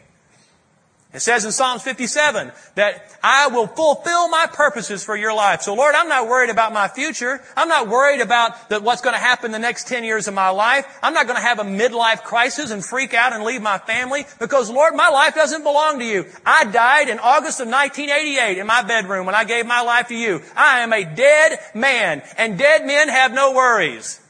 [1.12, 5.64] It says in Psalms 57 that I will fulfill my purposes for your life.
[5.64, 7.42] So Lord, I'm not worried about my future.
[7.58, 10.86] I'm not worried about what's going to happen the next 10 years of my life.
[11.02, 14.26] I'm not going to have a midlife crisis and freak out and leave my family
[14.40, 16.28] because Lord, my life doesn't belong to you.
[16.46, 20.16] I died in August of 1988 in my bedroom when I gave my life to
[20.16, 20.44] you.
[20.56, 24.22] I am a dead man and dead men have no worries.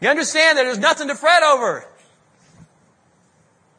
[0.00, 1.84] You understand that there's nothing to fret over.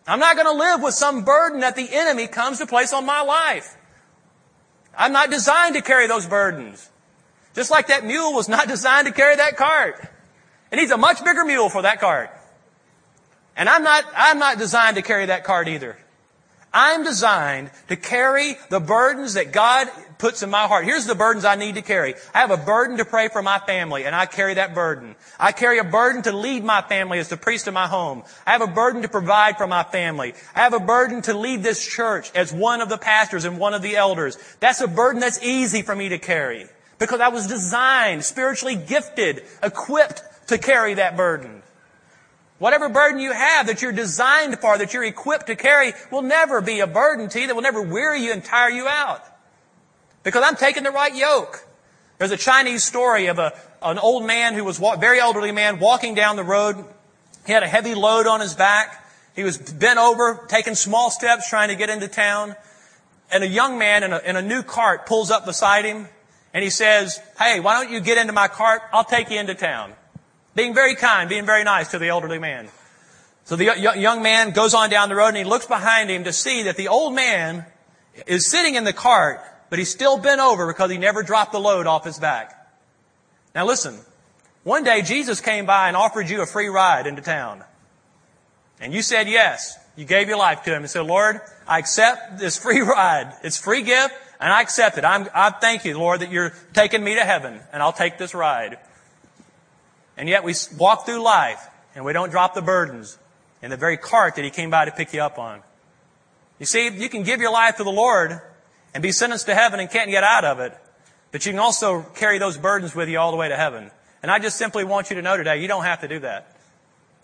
[0.07, 3.05] I'm not going to live with some burden that the enemy comes to place on
[3.05, 3.75] my life.
[4.97, 6.89] I'm not designed to carry those burdens.
[7.53, 10.07] Just like that mule was not designed to carry that cart.
[10.71, 12.31] It needs a much bigger mule for that cart.
[13.55, 15.97] And I'm not, I'm not designed to carry that cart either.
[16.73, 20.85] I'm designed to carry the burdens that God puts in my heart.
[20.85, 22.15] Here's the burdens I need to carry.
[22.33, 25.15] I have a burden to pray for my family, and I carry that burden.
[25.39, 28.23] I carry a burden to lead my family as the priest of my home.
[28.45, 30.33] I have a burden to provide for my family.
[30.55, 33.73] I have a burden to lead this church as one of the pastors and one
[33.73, 34.37] of the elders.
[34.59, 36.67] That's a burden that's easy for me to carry
[36.99, 41.61] because I was designed, spiritually gifted, equipped to carry that burden.
[42.59, 46.59] Whatever burden you have that you're designed for, that you're equipped to carry, will never
[46.61, 49.23] be a burden to you, that will never weary you and tire you out.
[50.23, 51.65] Because I'm taking the right yoke.
[52.17, 55.79] There's a Chinese story of a, an old man who was, a very elderly man,
[55.79, 56.83] walking down the road.
[57.45, 59.05] He had a heavy load on his back.
[59.35, 62.55] He was bent over, taking small steps, trying to get into town.
[63.31, 66.07] And a young man in a, in a new cart pulls up beside him,
[66.53, 68.81] and he says, Hey, why don't you get into my cart?
[68.91, 69.93] I'll take you into town.
[70.57, 72.67] Being very kind, being very nice to the elderly man.
[73.45, 73.65] So the
[73.95, 76.77] young man goes on down the road and he looks behind him to see that
[76.77, 77.63] the old man
[78.25, 79.39] is sitting in the cart,
[79.69, 82.69] but he's still bent over because he never dropped the load off his back.
[83.53, 83.99] Now listen,
[84.63, 87.63] one day Jesus came by and offered you a free ride into town.
[88.79, 89.77] And you said yes.
[89.95, 93.31] You gave your life to him and said, Lord, I accept this free ride.
[93.43, 95.05] It's free gift and I accept it.
[95.05, 98.33] I'm, I thank you, Lord, that you're taking me to heaven and I'll take this
[98.33, 98.79] ride.
[100.17, 103.17] And yet we walk through life and we don't drop the burdens
[103.61, 105.61] in the very cart that He came by to pick you up on.
[106.59, 108.41] You see, you can give your life to the Lord
[108.93, 110.75] and be sentenced to heaven and can't get out of it,
[111.31, 113.91] but you can also carry those burdens with you all the way to heaven.
[114.23, 116.55] And I just simply want you to know today, you don't have to do that.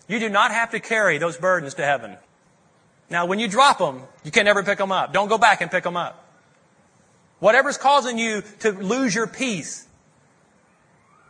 [0.06, 2.16] You do not have to carry those burdens to heaven.
[3.10, 5.12] Now, when you drop them, you can never pick them up.
[5.12, 6.20] Don't go back and pick them up.
[7.40, 9.83] Whatever's causing you to lose your peace,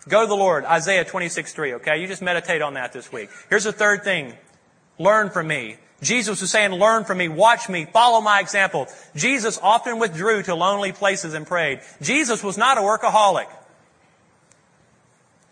[0.09, 2.01] Go to the Lord, Isaiah 26, 3, okay?
[2.01, 3.31] You just meditate on that this week.
[3.49, 4.35] Here's the third thing.
[4.99, 5.77] Learn from me.
[6.03, 8.87] Jesus was saying, learn from me, watch me, follow my example.
[9.17, 11.81] Jesus often withdrew to lonely places and prayed.
[12.03, 13.49] Jesus was not a workaholic.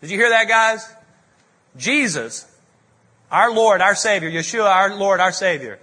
[0.01, 0.87] Did you hear that, guys?
[1.75, 2.45] Jesus,
[3.31, 5.79] our Lord, our Savior, Yeshua, our Lord, our Savior,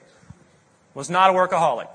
[0.94, 1.88] was not a workaholic.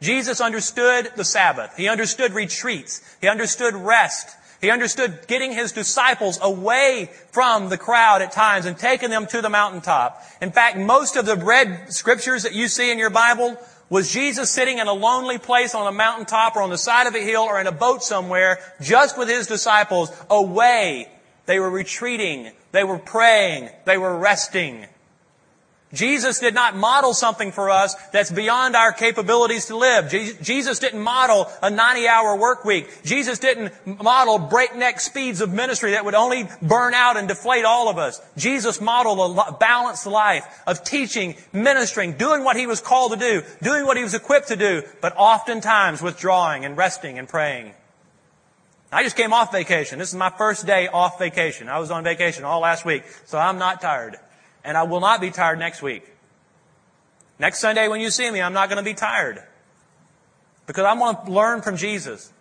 [0.00, 1.76] Jesus understood the Sabbath.
[1.76, 3.00] He understood retreats.
[3.20, 4.36] He understood rest.
[4.60, 9.42] He understood getting his disciples away from the crowd at times and taking them to
[9.42, 10.22] the mountaintop.
[10.40, 13.58] In fact, most of the red scriptures that you see in your Bible
[13.90, 17.14] was Jesus sitting in a lonely place on a mountaintop or on the side of
[17.14, 21.08] a hill or in a boat somewhere just with his disciples away.
[21.46, 22.52] They were retreating.
[22.72, 23.68] They were praying.
[23.84, 24.86] They were resting.
[25.94, 30.10] Jesus did not model something for us that's beyond our capabilities to live.
[30.10, 32.88] Jesus didn't model a 90 hour work week.
[33.04, 37.88] Jesus didn't model breakneck speeds of ministry that would only burn out and deflate all
[37.88, 38.20] of us.
[38.36, 43.42] Jesus modeled a balanced life of teaching, ministering, doing what he was called to do,
[43.62, 47.72] doing what he was equipped to do, but oftentimes withdrawing and resting and praying.
[48.92, 49.98] I just came off vacation.
[49.98, 51.68] This is my first day off vacation.
[51.68, 54.18] I was on vacation all last week, so I'm not tired
[54.64, 56.10] and I will not be tired next week.
[57.38, 59.42] Next Sunday when you see me, I'm not going to be tired.
[60.66, 62.32] Because I want to learn from Jesus.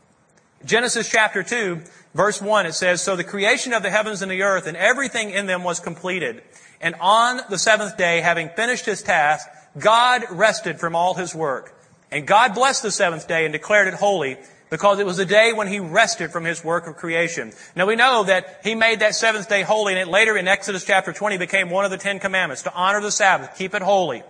[0.65, 1.81] Genesis chapter 2,
[2.13, 5.31] verse 1, it says, So the creation of the heavens and the earth and everything
[5.31, 6.41] in them was completed.
[6.79, 11.75] And on the seventh day, having finished his task, God rested from all his work.
[12.11, 14.37] And God blessed the seventh day and declared it holy
[14.73, 17.53] because it was the day when he rested from his work of creation.
[17.75, 20.83] Now we know that he made that seventh day holy and it later in Exodus
[20.83, 24.23] chapter 20 became one of the Ten Commandments to honor the Sabbath, keep it holy.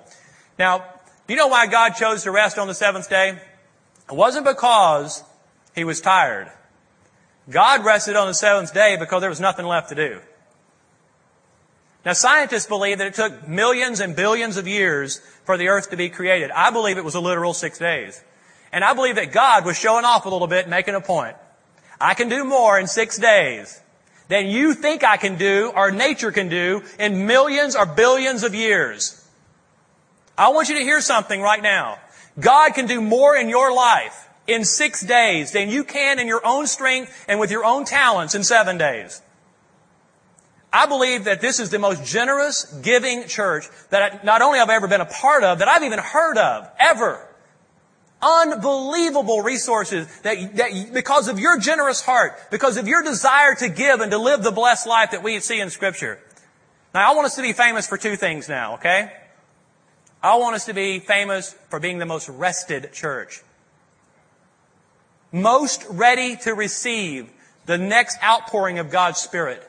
[0.60, 3.40] Now, do you know why God chose to rest on the seventh day?
[4.10, 5.24] It wasn't because
[5.76, 6.52] he was tired.
[7.50, 10.20] God rested on the seventh day because there was nothing left to do.
[12.06, 15.96] Now scientists believe that it took millions and billions of years for the earth to
[15.96, 16.52] be created.
[16.52, 18.22] I believe it was a literal six days.
[18.74, 21.38] And I believe that God was showing off a little bit, making a point.
[22.02, 23.80] I can do more in six days
[24.30, 28.56] than you think I can do or nature can do in millions or billions of
[28.56, 29.24] years.
[30.36, 32.00] I want you to hear something right now.
[32.40, 36.42] God can do more in your life in six days than you can in your
[36.44, 39.22] own strength and with your own talents in seven days.
[40.74, 44.88] I believe that this is the most generous, giving church that not only I've ever
[44.88, 47.30] been a part of, that I've even heard of, ever
[48.24, 54.00] unbelievable resources that, that because of your generous heart, because of your desire to give
[54.00, 56.20] and to live the blessed life that we see in Scripture.
[56.94, 59.12] Now, I want us to be famous for two things now, okay?
[60.22, 63.42] I want us to be famous for being the most rested church.
[65.32, 67.30] Most ready to receive
[67.66, 69.68] the next outpouring of God's Spirit.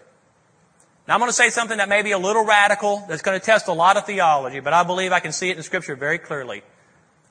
[1.08, 3.44] Now I'm going to say something that may be a little radical, that's going to
[3.44, 6.18] test a lot of theology, but I believe I can see it in Scripture very
[6.18, 6.62] clearly.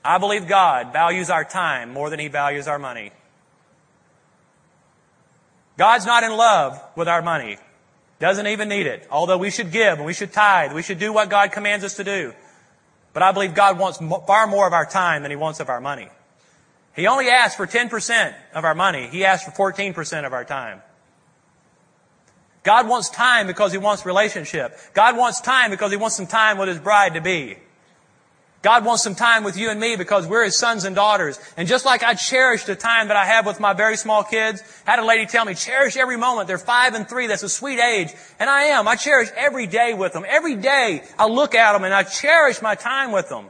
[0.04, 3.12] I believe God values our time more than He values our money.
[5.78, 7.58] God's not in love with our money.
[8.20, 9.08] Doesn't even need it.
[9.10, 10.74] Although we should give and we should tithe.
[10.74, 12.34] We should do what God commands us to do.
[13.14, 15.82] But I believe God wants far more of our time than He wants of our
[15.82, 16.10] money.
[16.96, 19.08] He only asks for 10% of our money.
[19.08, 20.82] He asks for 14% of our time.
[22.64, 24.78] God wants time because He wants relationship.
[24.94, 27.58] God wants time because He wants some time with His bride to be.
[28.64, 31.38] God wants some time with you and me because we're His sons and daughters.
[31.58, 34.64] And just like I cherish the time that I have with my very small kids,
[34.88, 36.48] I had a lady tell me, cherish every moment.
[36.48, 37.28] They're five and three.
[37.28, 38.14] That's a sweet age.
[38.40, 38.88] And I am.
[38.88, 40.24] I cherish every day with them.
[40.26, 43.48] Every day I look at them and I cherish my time with them.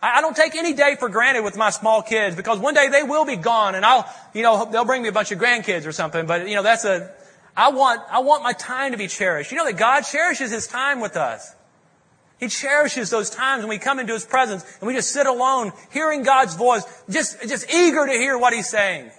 [0.00, 3.02] I don't take any day for granted with my small kids because one day they
[3.02, 5.92] will be gone and I'll, you know, they'll bring me a bunch of grandkids or
[5.92, 6.26] something.
[6.26, 7.12] But, you know, that's a,
[7.56, 9.50] I want, I want my time to be cherished.
[9.50, 11.52] You know that God cherishes His time with us.
[12.42, 15.70] He cherishes those times when we come into His presence and we just sit alone,
[15.92, 19.12] hearing God's voice, just, just eager to hear what He's saying.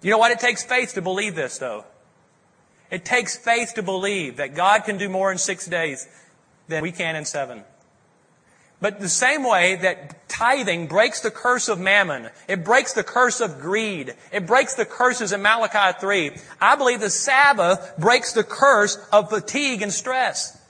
[0.00, 0.30] You know what?
[0.30, 1.84] It takes faith to believe this, though.
[2.88, 6.06] It takes faith to believe that God can do more in six days
[6.68, 7.64] than we can in seven.
[8.80, 13.40] But the same way that tithing breaks the curse of mammon, it breaks the curse
[13.40, 18.44] of greed, it breaks the curses in Malachi 3, I believe the Sabbath breaks the
[18.44, 20.61] curse of fatigue and stress.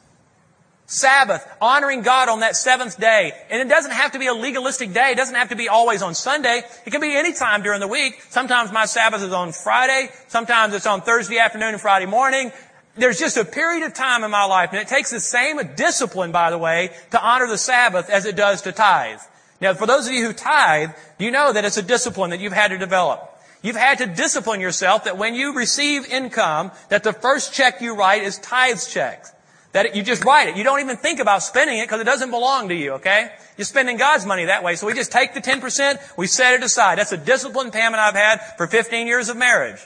[0.92, 3.32] Sabbath, honoring God on that seventh day.
[3.48, 5.12] And it doesn't have to be a legalistic day.
[5.12, 6.62] It doesn't have to be always on Sunday.
[6.84, 8.22] It can be any time during the week.
[8.28, 10.10] Sometimes my Sabbath is on Friday.
[10.28, 12.52] Sometimes it's on Thursday afternoon and Friday morning.
[12.94, 16.30] There's just a period of time in my life, and it takes the same discipline,
[16.30, 19.20] by the way, to honor the Sabbath as it does to tithe.
[19.62, 22.52] Now, for those of you who tithe, you know that it's a discipline that you've
[22.52, 23.30] had to develop.
[23.62, 27.96] You've had to discipline yourself that when you receive income, that the first check you
[27.96, 29.32] write is tithes checks.
[29.72, 30.56] That you just write it.
[30.56, 33.30] You don't even think about spending it because it doesn't belong to you, okay?
[33.56, 34.76] You're spending God's money that way.
[34.76, 36.98] So we just take the 10%, we set it aside.
[36.98, 39.80] That's a discipline, Pam and I've had for 15 years of marriage.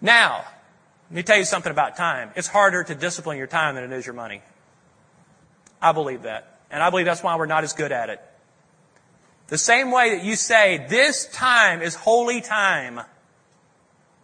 [0.00, 0.44] Now,
[1.10, 2.32] let me tell you something about time.
[2.34, 4.42] It's harder to discipline your time than it is your money.
[5.80, 6.58] I believe that.
[6.70, 8.20] And I believe that's why we're not as good at it.
[9.46, 13.00] The same way that you say, this time is holy time.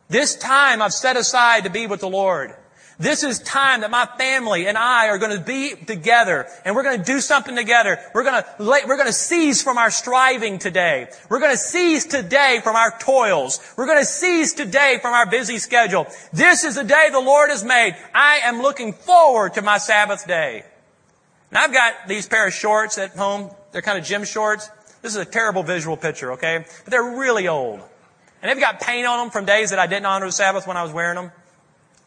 [0.08, 2.54] This time I've set aside to be with the Lord.
[2.98, 6.84] This is time that my family and I are going to be together and we're
[6.84, 7.98] going to do something together.
[8.14, 11.08] We're going to, we're going to cease from our striving today.
[11.28, 13.60] We're going to cease today from our toils.
[13.76, 16.06] We're going to cease today from our busy schedule.
[16.32, 17.96] This is the day the Lord has made.
[18.14, 20.64] I am looking forward to my Sabbath day.
[21.50, 23.50] And I've got these pair of shorts at home.
[23.72, 24.70] They're kind of gym shorts.
[25.02, 26.64] This is a terrible visual picture, okay?
[26.84, 27.80] But they're really old.
[28.40, 30.76] And they've got paint on them from days that I didn't honor the Sabbath when
[30.76, 31.32] I was wearing them.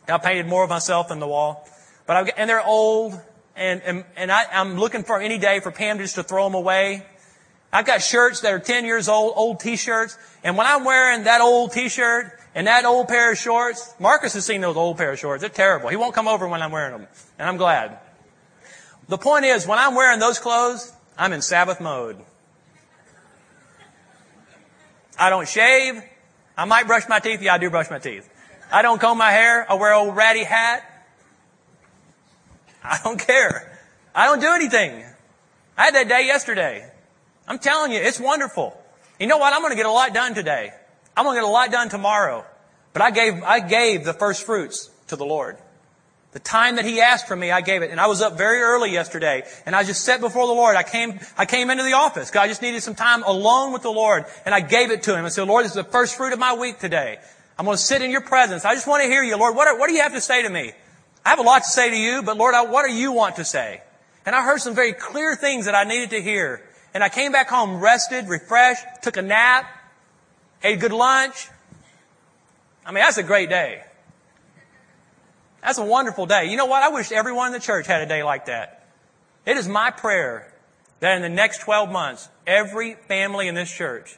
[0.09, 1.67] I painted more of myself than the wall.
[2.05, 3.19] But I've, and they're old,
[3.55, 6.55] and, and, and I, I'm looking for any day for Pam just to throw them
[6.55, 7.05] away.
[7.71, 11.41] I've got shirts that are 10 years old, old t-shirts, and when I'm wearing that
[11.41, 15.19] old t-shirt and that old pair of shorts, Marcus has seen those old pair of
[15.19, 15.41] shorts.
[15.41, 15.89] They're terrible.
[15.89, 17.99] He won't come over when I'm wearing them, and I'm glad.
[19.09, 22.17] The point is, when I'm wearing those clothes, I'm in Sabbath mode.
[25.19, 26.01] I don't shave.
[26.55, 27.41] I might brush my teeth.
[27.41, 28.29] Yeah, I do brush my teeth.
[28.71, 29.69] I don't comb my hair.
[29.69, 30.83] I wear old ratty hat.
[32.83, 33.79] I don't care.
[34.13, 35.03] I don't do anything.
[35.77, 36.89] I had that day yesterday.
[37.47, 38.79] I'm telling you, it's wonderful.
[39.19, 39.53] You know what?
[39.53, 40.71] I'm going to get a lot done today.
[41.15, 42.45] I'm going to get a lot done tomorrow.
[42.93, 45.57] But I gave, I gave the first fruits to the Lord.
[46.33, 47.91] The time that He asked for me, I gave it.
[47.91, 50.75] And I was up very early yesterday, and I just sat before the Lord.
[50.75, 53.81] I came, I came into the office because I just needed some time alone with
[53.81, 55.25] the Lord, and I gave it to Him.
[55.25, 57.19] I said, Lord, this is the first fruit of my week today.
[57.57, 58.65] I'm going to sit in your presence.
[58.65, 59.55] I just want to hear you, Lord.
[59.55, 60.73] What, are, what do you have to say to me?
[61.25, 63.37] I have a lot to say to you, but Lord, I, what do you want
[63.37, 63.81] to say?
[64.25, 66.63] And I heard some very clear things that I needed to hear.
[66.93, 69.65] And I came back home rested, refreshed, took a nap,
[70.63, 71.47] ate a good lunch.
[72.85, 73.83] I mean, that's a great day.
[75.61, 76.49] That's a wonderful day.
[76.49, 76.83] You know what?
[76.83, 78.87] I wish everyone in the church had a day like that.
[79.45, 80.53] It is my prayer
[80.99, 84.17] that in the next 12 months, every family in this church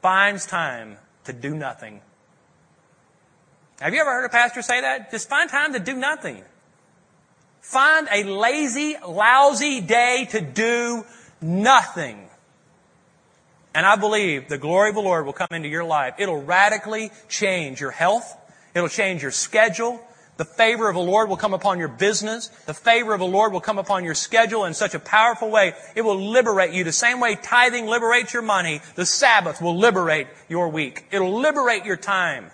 [0.00, 2.00] finds time to do nothing.
[3.82, 5.10] Have you ever heard a pastor say that?
[5.10, 6.40] Just find time to do nothing.
[7.62, 11.04] Find a lazy, lousy day to do
[11.40, 12.28] nothing.
[13.74, 16.14] And I believe the glory of the Lord will come into your life.
[16.18, 18.36] It'll radically change your health.
[18.72, 20.00] It'll change your schedule.
[20.36, 22.48] The favor of the Lord will come upon your business.
[22.66, 25.74] The favor of the Lord will come upon your schedule in such a powerful way.
[25.96, 26.84] It will liberate you.
[26.84, 31.04] The same way tithing liberates your money, the Sabbath will liberate your week.
[31.10, 32.52] It'll liberate your time.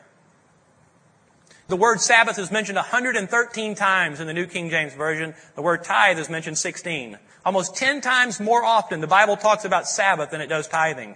[1.69, 5.35] The word Sabbath is mentioned 113 times in the New King James Version.
[5.55, 7.19] The word tithe is mentioned 16.
[7.45, 11.15] Almost 10 times more often the Bible talks about Sabbath than it does tithing.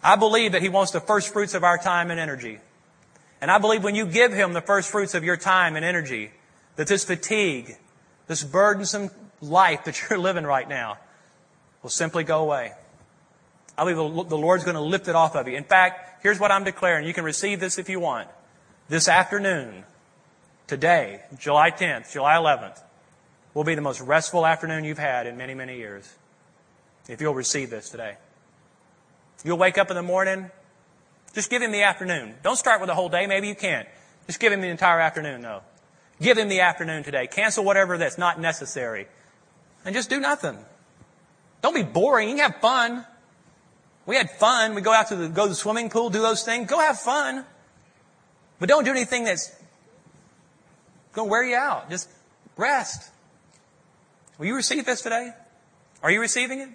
[0.00, 2.60] I believe that He wants the first fruits of our time and energy.
[3.40, 6.30] And I believe when you give Him the first fruits of your time and energy,
[6.76, 7.76] that this fatigue,
[8.28, 10.98] this burdensome life that you're living right now
[11.82, 12.74] will simply go away.
[13.76, 15.56] I believe the Lord's going to lift it off of you.
[15.56, 17.08] In fact, here's what I'm declaring.
[17.08, 18.28] You can receive this if you want
[18.88, 19.84] this afternoon,
[20.66, 22.80] today, July 10th, July 11th,
[23.54, 26.14] will be the most restful afternoon you've had in many, many years.
[27.08, 28.16] If you'll receive this today.
[29.44, 30.50] You'll wake up in the morning,
[31.34, 32.34] just give him the afternoon.
[32.42, 33.88] Don't start with the whole day, maybe you can't.
[34.26, 35.62] Just give him the entire afternoon, though.
[36.20, 37.26] Give him the afternoon today.
[37.26, 39.08] Cancel whatever that's not necessary.
[39.84, 40.58] And just do nothing.
[41.60, 42.28] Don't be boring.
[42.28, 43.04] You can have fun.
[44.06, 44.74] We had fun.
[44.74, 46.68] We go out to the, go to the swimming pool, do those things.
[46.68, 47.44] Go have fun.
[48.62, 49.50] But don't do anything that's
[51.14, 51.90] going to wear you out.
[51.90, 52.08] Just
[52.56, 53.10] rest.
[54.38, 55.32] Will you receive this today?
[56.00, 56.68] Are you receiving it?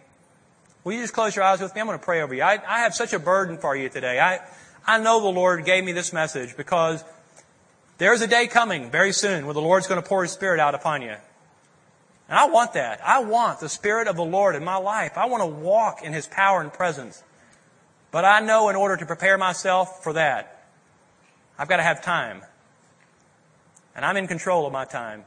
[0.84, 1.80] Will you just close your eyes with me?
[1.80, 2.42] I'm going to pray over you.
[2.42, 4.20] I, I have such a burden for you today.
[4.20, 4.42] I,
[4.86, 7.06] I know the Lord gave me this message because
[8.00, 10.76] there's a day coming very soon where the Lord's going to pour His Spirit out
[10.76, 11.16] upon you.
[12.28, 13.00] And I want that.
[13.02, 15.18] I want the Spirit of the Lord in my life.
[15.18, 17.24] I want to walk in His power and presence.
[18.12, 20.57] But I know in order to prepare myself for that,
[21.58, 22.42] I've got to have time.
[23.96, 25.24] And I'm in control of my time.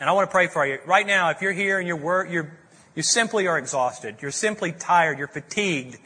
[0.00, 0.78] And I want to pray for you.
[0.84, 2.52] Right now, if you're here and you're, wor- you're,
[2.96, 5.98] you simply are exhausted, you're simply tired, you're fatigued,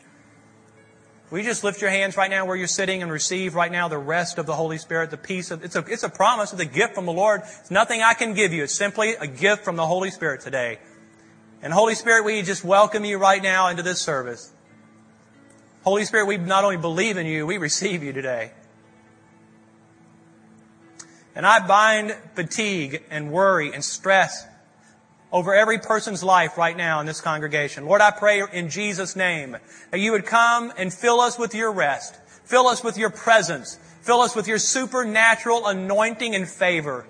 [1.33, 3.99] you just lift your hands right now where you're sitting and receive right now the
[3.99, 6.67] rest of the Holy Spirit, the peace of, it's a, it's a promise, it's a
[6.67, 7.43] gift from the Lord.
[7.61, 8.63] It's nothing I can give you.
[8.63, 10.79] It's simply a gift from the Holy Spirit today.
[11.63, 14.53] And Holy Spirit, we just welcome you right now into this service.
[15.87, 18.51] Holy Spirit, we not only believe in you, we receive you today.
[21.37, 24.49] And I bind fatigue and worry and stress
[25.31, 27.87] over every person's life right now in this congregation.
[27.87, 29.57] Lord, I pray in Jesus' name
[29.93, 32.17] that you would come and fill us with your rest.
[32.45, 33.79] Fill us with your presence.
[34.01, 37.07] Fill us with your supernatural anointing and favor.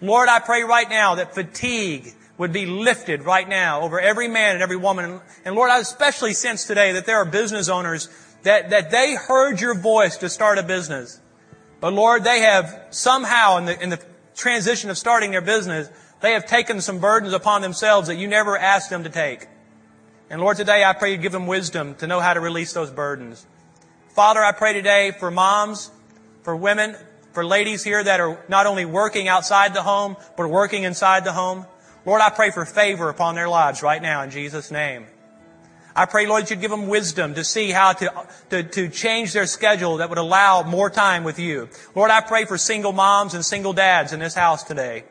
[0.00, 4.54] Lord, I pray right now that fatigue would be lifted right now over every man
[4.54, 5.20] and every woman.
[5.44, 8.08] And Lord, I especially sense today that there are business owners
[8.44, 11.20] that, that they heard your voice to start a business.
[11.80, 14.02] But Lord, they have somehow in the, in the
[14.34, 15.90] transition of starting their business,
[16.22, 19.46] they have taken some burdens upon themselves that you never asked them to take.
[20.30, 22.90] And Lord, today I pray you give them wisdom to know how to release those
[22.90, 23.46] burdens.
[24.14, 25.90] Father, I pray today for moms,
[26.42, 26.96] for women,
[27.32, 31.34] for ladies here that are not only working outside the home, but working inside the
[31.34, 31.66] home.
[32.06, 35.06] Lord, I pray for favor upon their lives right now in Jesus' name.
[35.94, 39.32] I pray, Lord, that you'd give them wisdom to see how to, to, to change
[39.32, 41.68] their schedule that would allow more time with you.
[41.94, 45.04] Lord, I pray for single moms and single dads in this house today.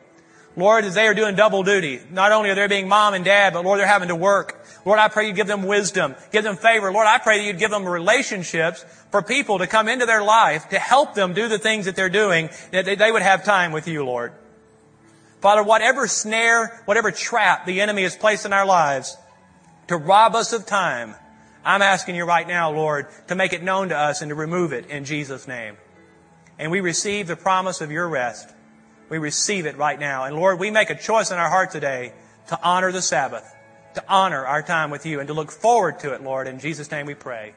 [0.56, 3.52] Lord, as they are doing double duty, not only are they being mom and dad,
[3.52, 4.64] but Lord, they're having to work.
[4.84, 6.90] Lord, I pray you give them wisdom, give them favor.
[6.90, 10.70] Lord, I pray that you'd give them relationships for people to come into their life
[10.70, 13.86] to help them do the things that they're doing, that they would have time with
[13.86, 14.32] you, Lord.
[15.40, 19.16] Father, whatever snare, whatever trap the enemy has placed in our lives
[19.88, 21.14] to rob us of time,
[21.64, 24.72] I'm asking you right now, Lord, to make it known to us and to remove
[24.72, 25.76] it in Jesus' name.
[26.58, 28.50] And we receive the promise of your rest.
[29.08, 30.24] We receive it right now.
[30.24, 32.12] And Lord, we make a choice in our heart today
[32.48, 33.54] to honor the Sabbath,
[33.94, 36.48] to honor our time with you, and to look forward to it, Lord.
[36.48, 37.54] In Jesus' name we pray.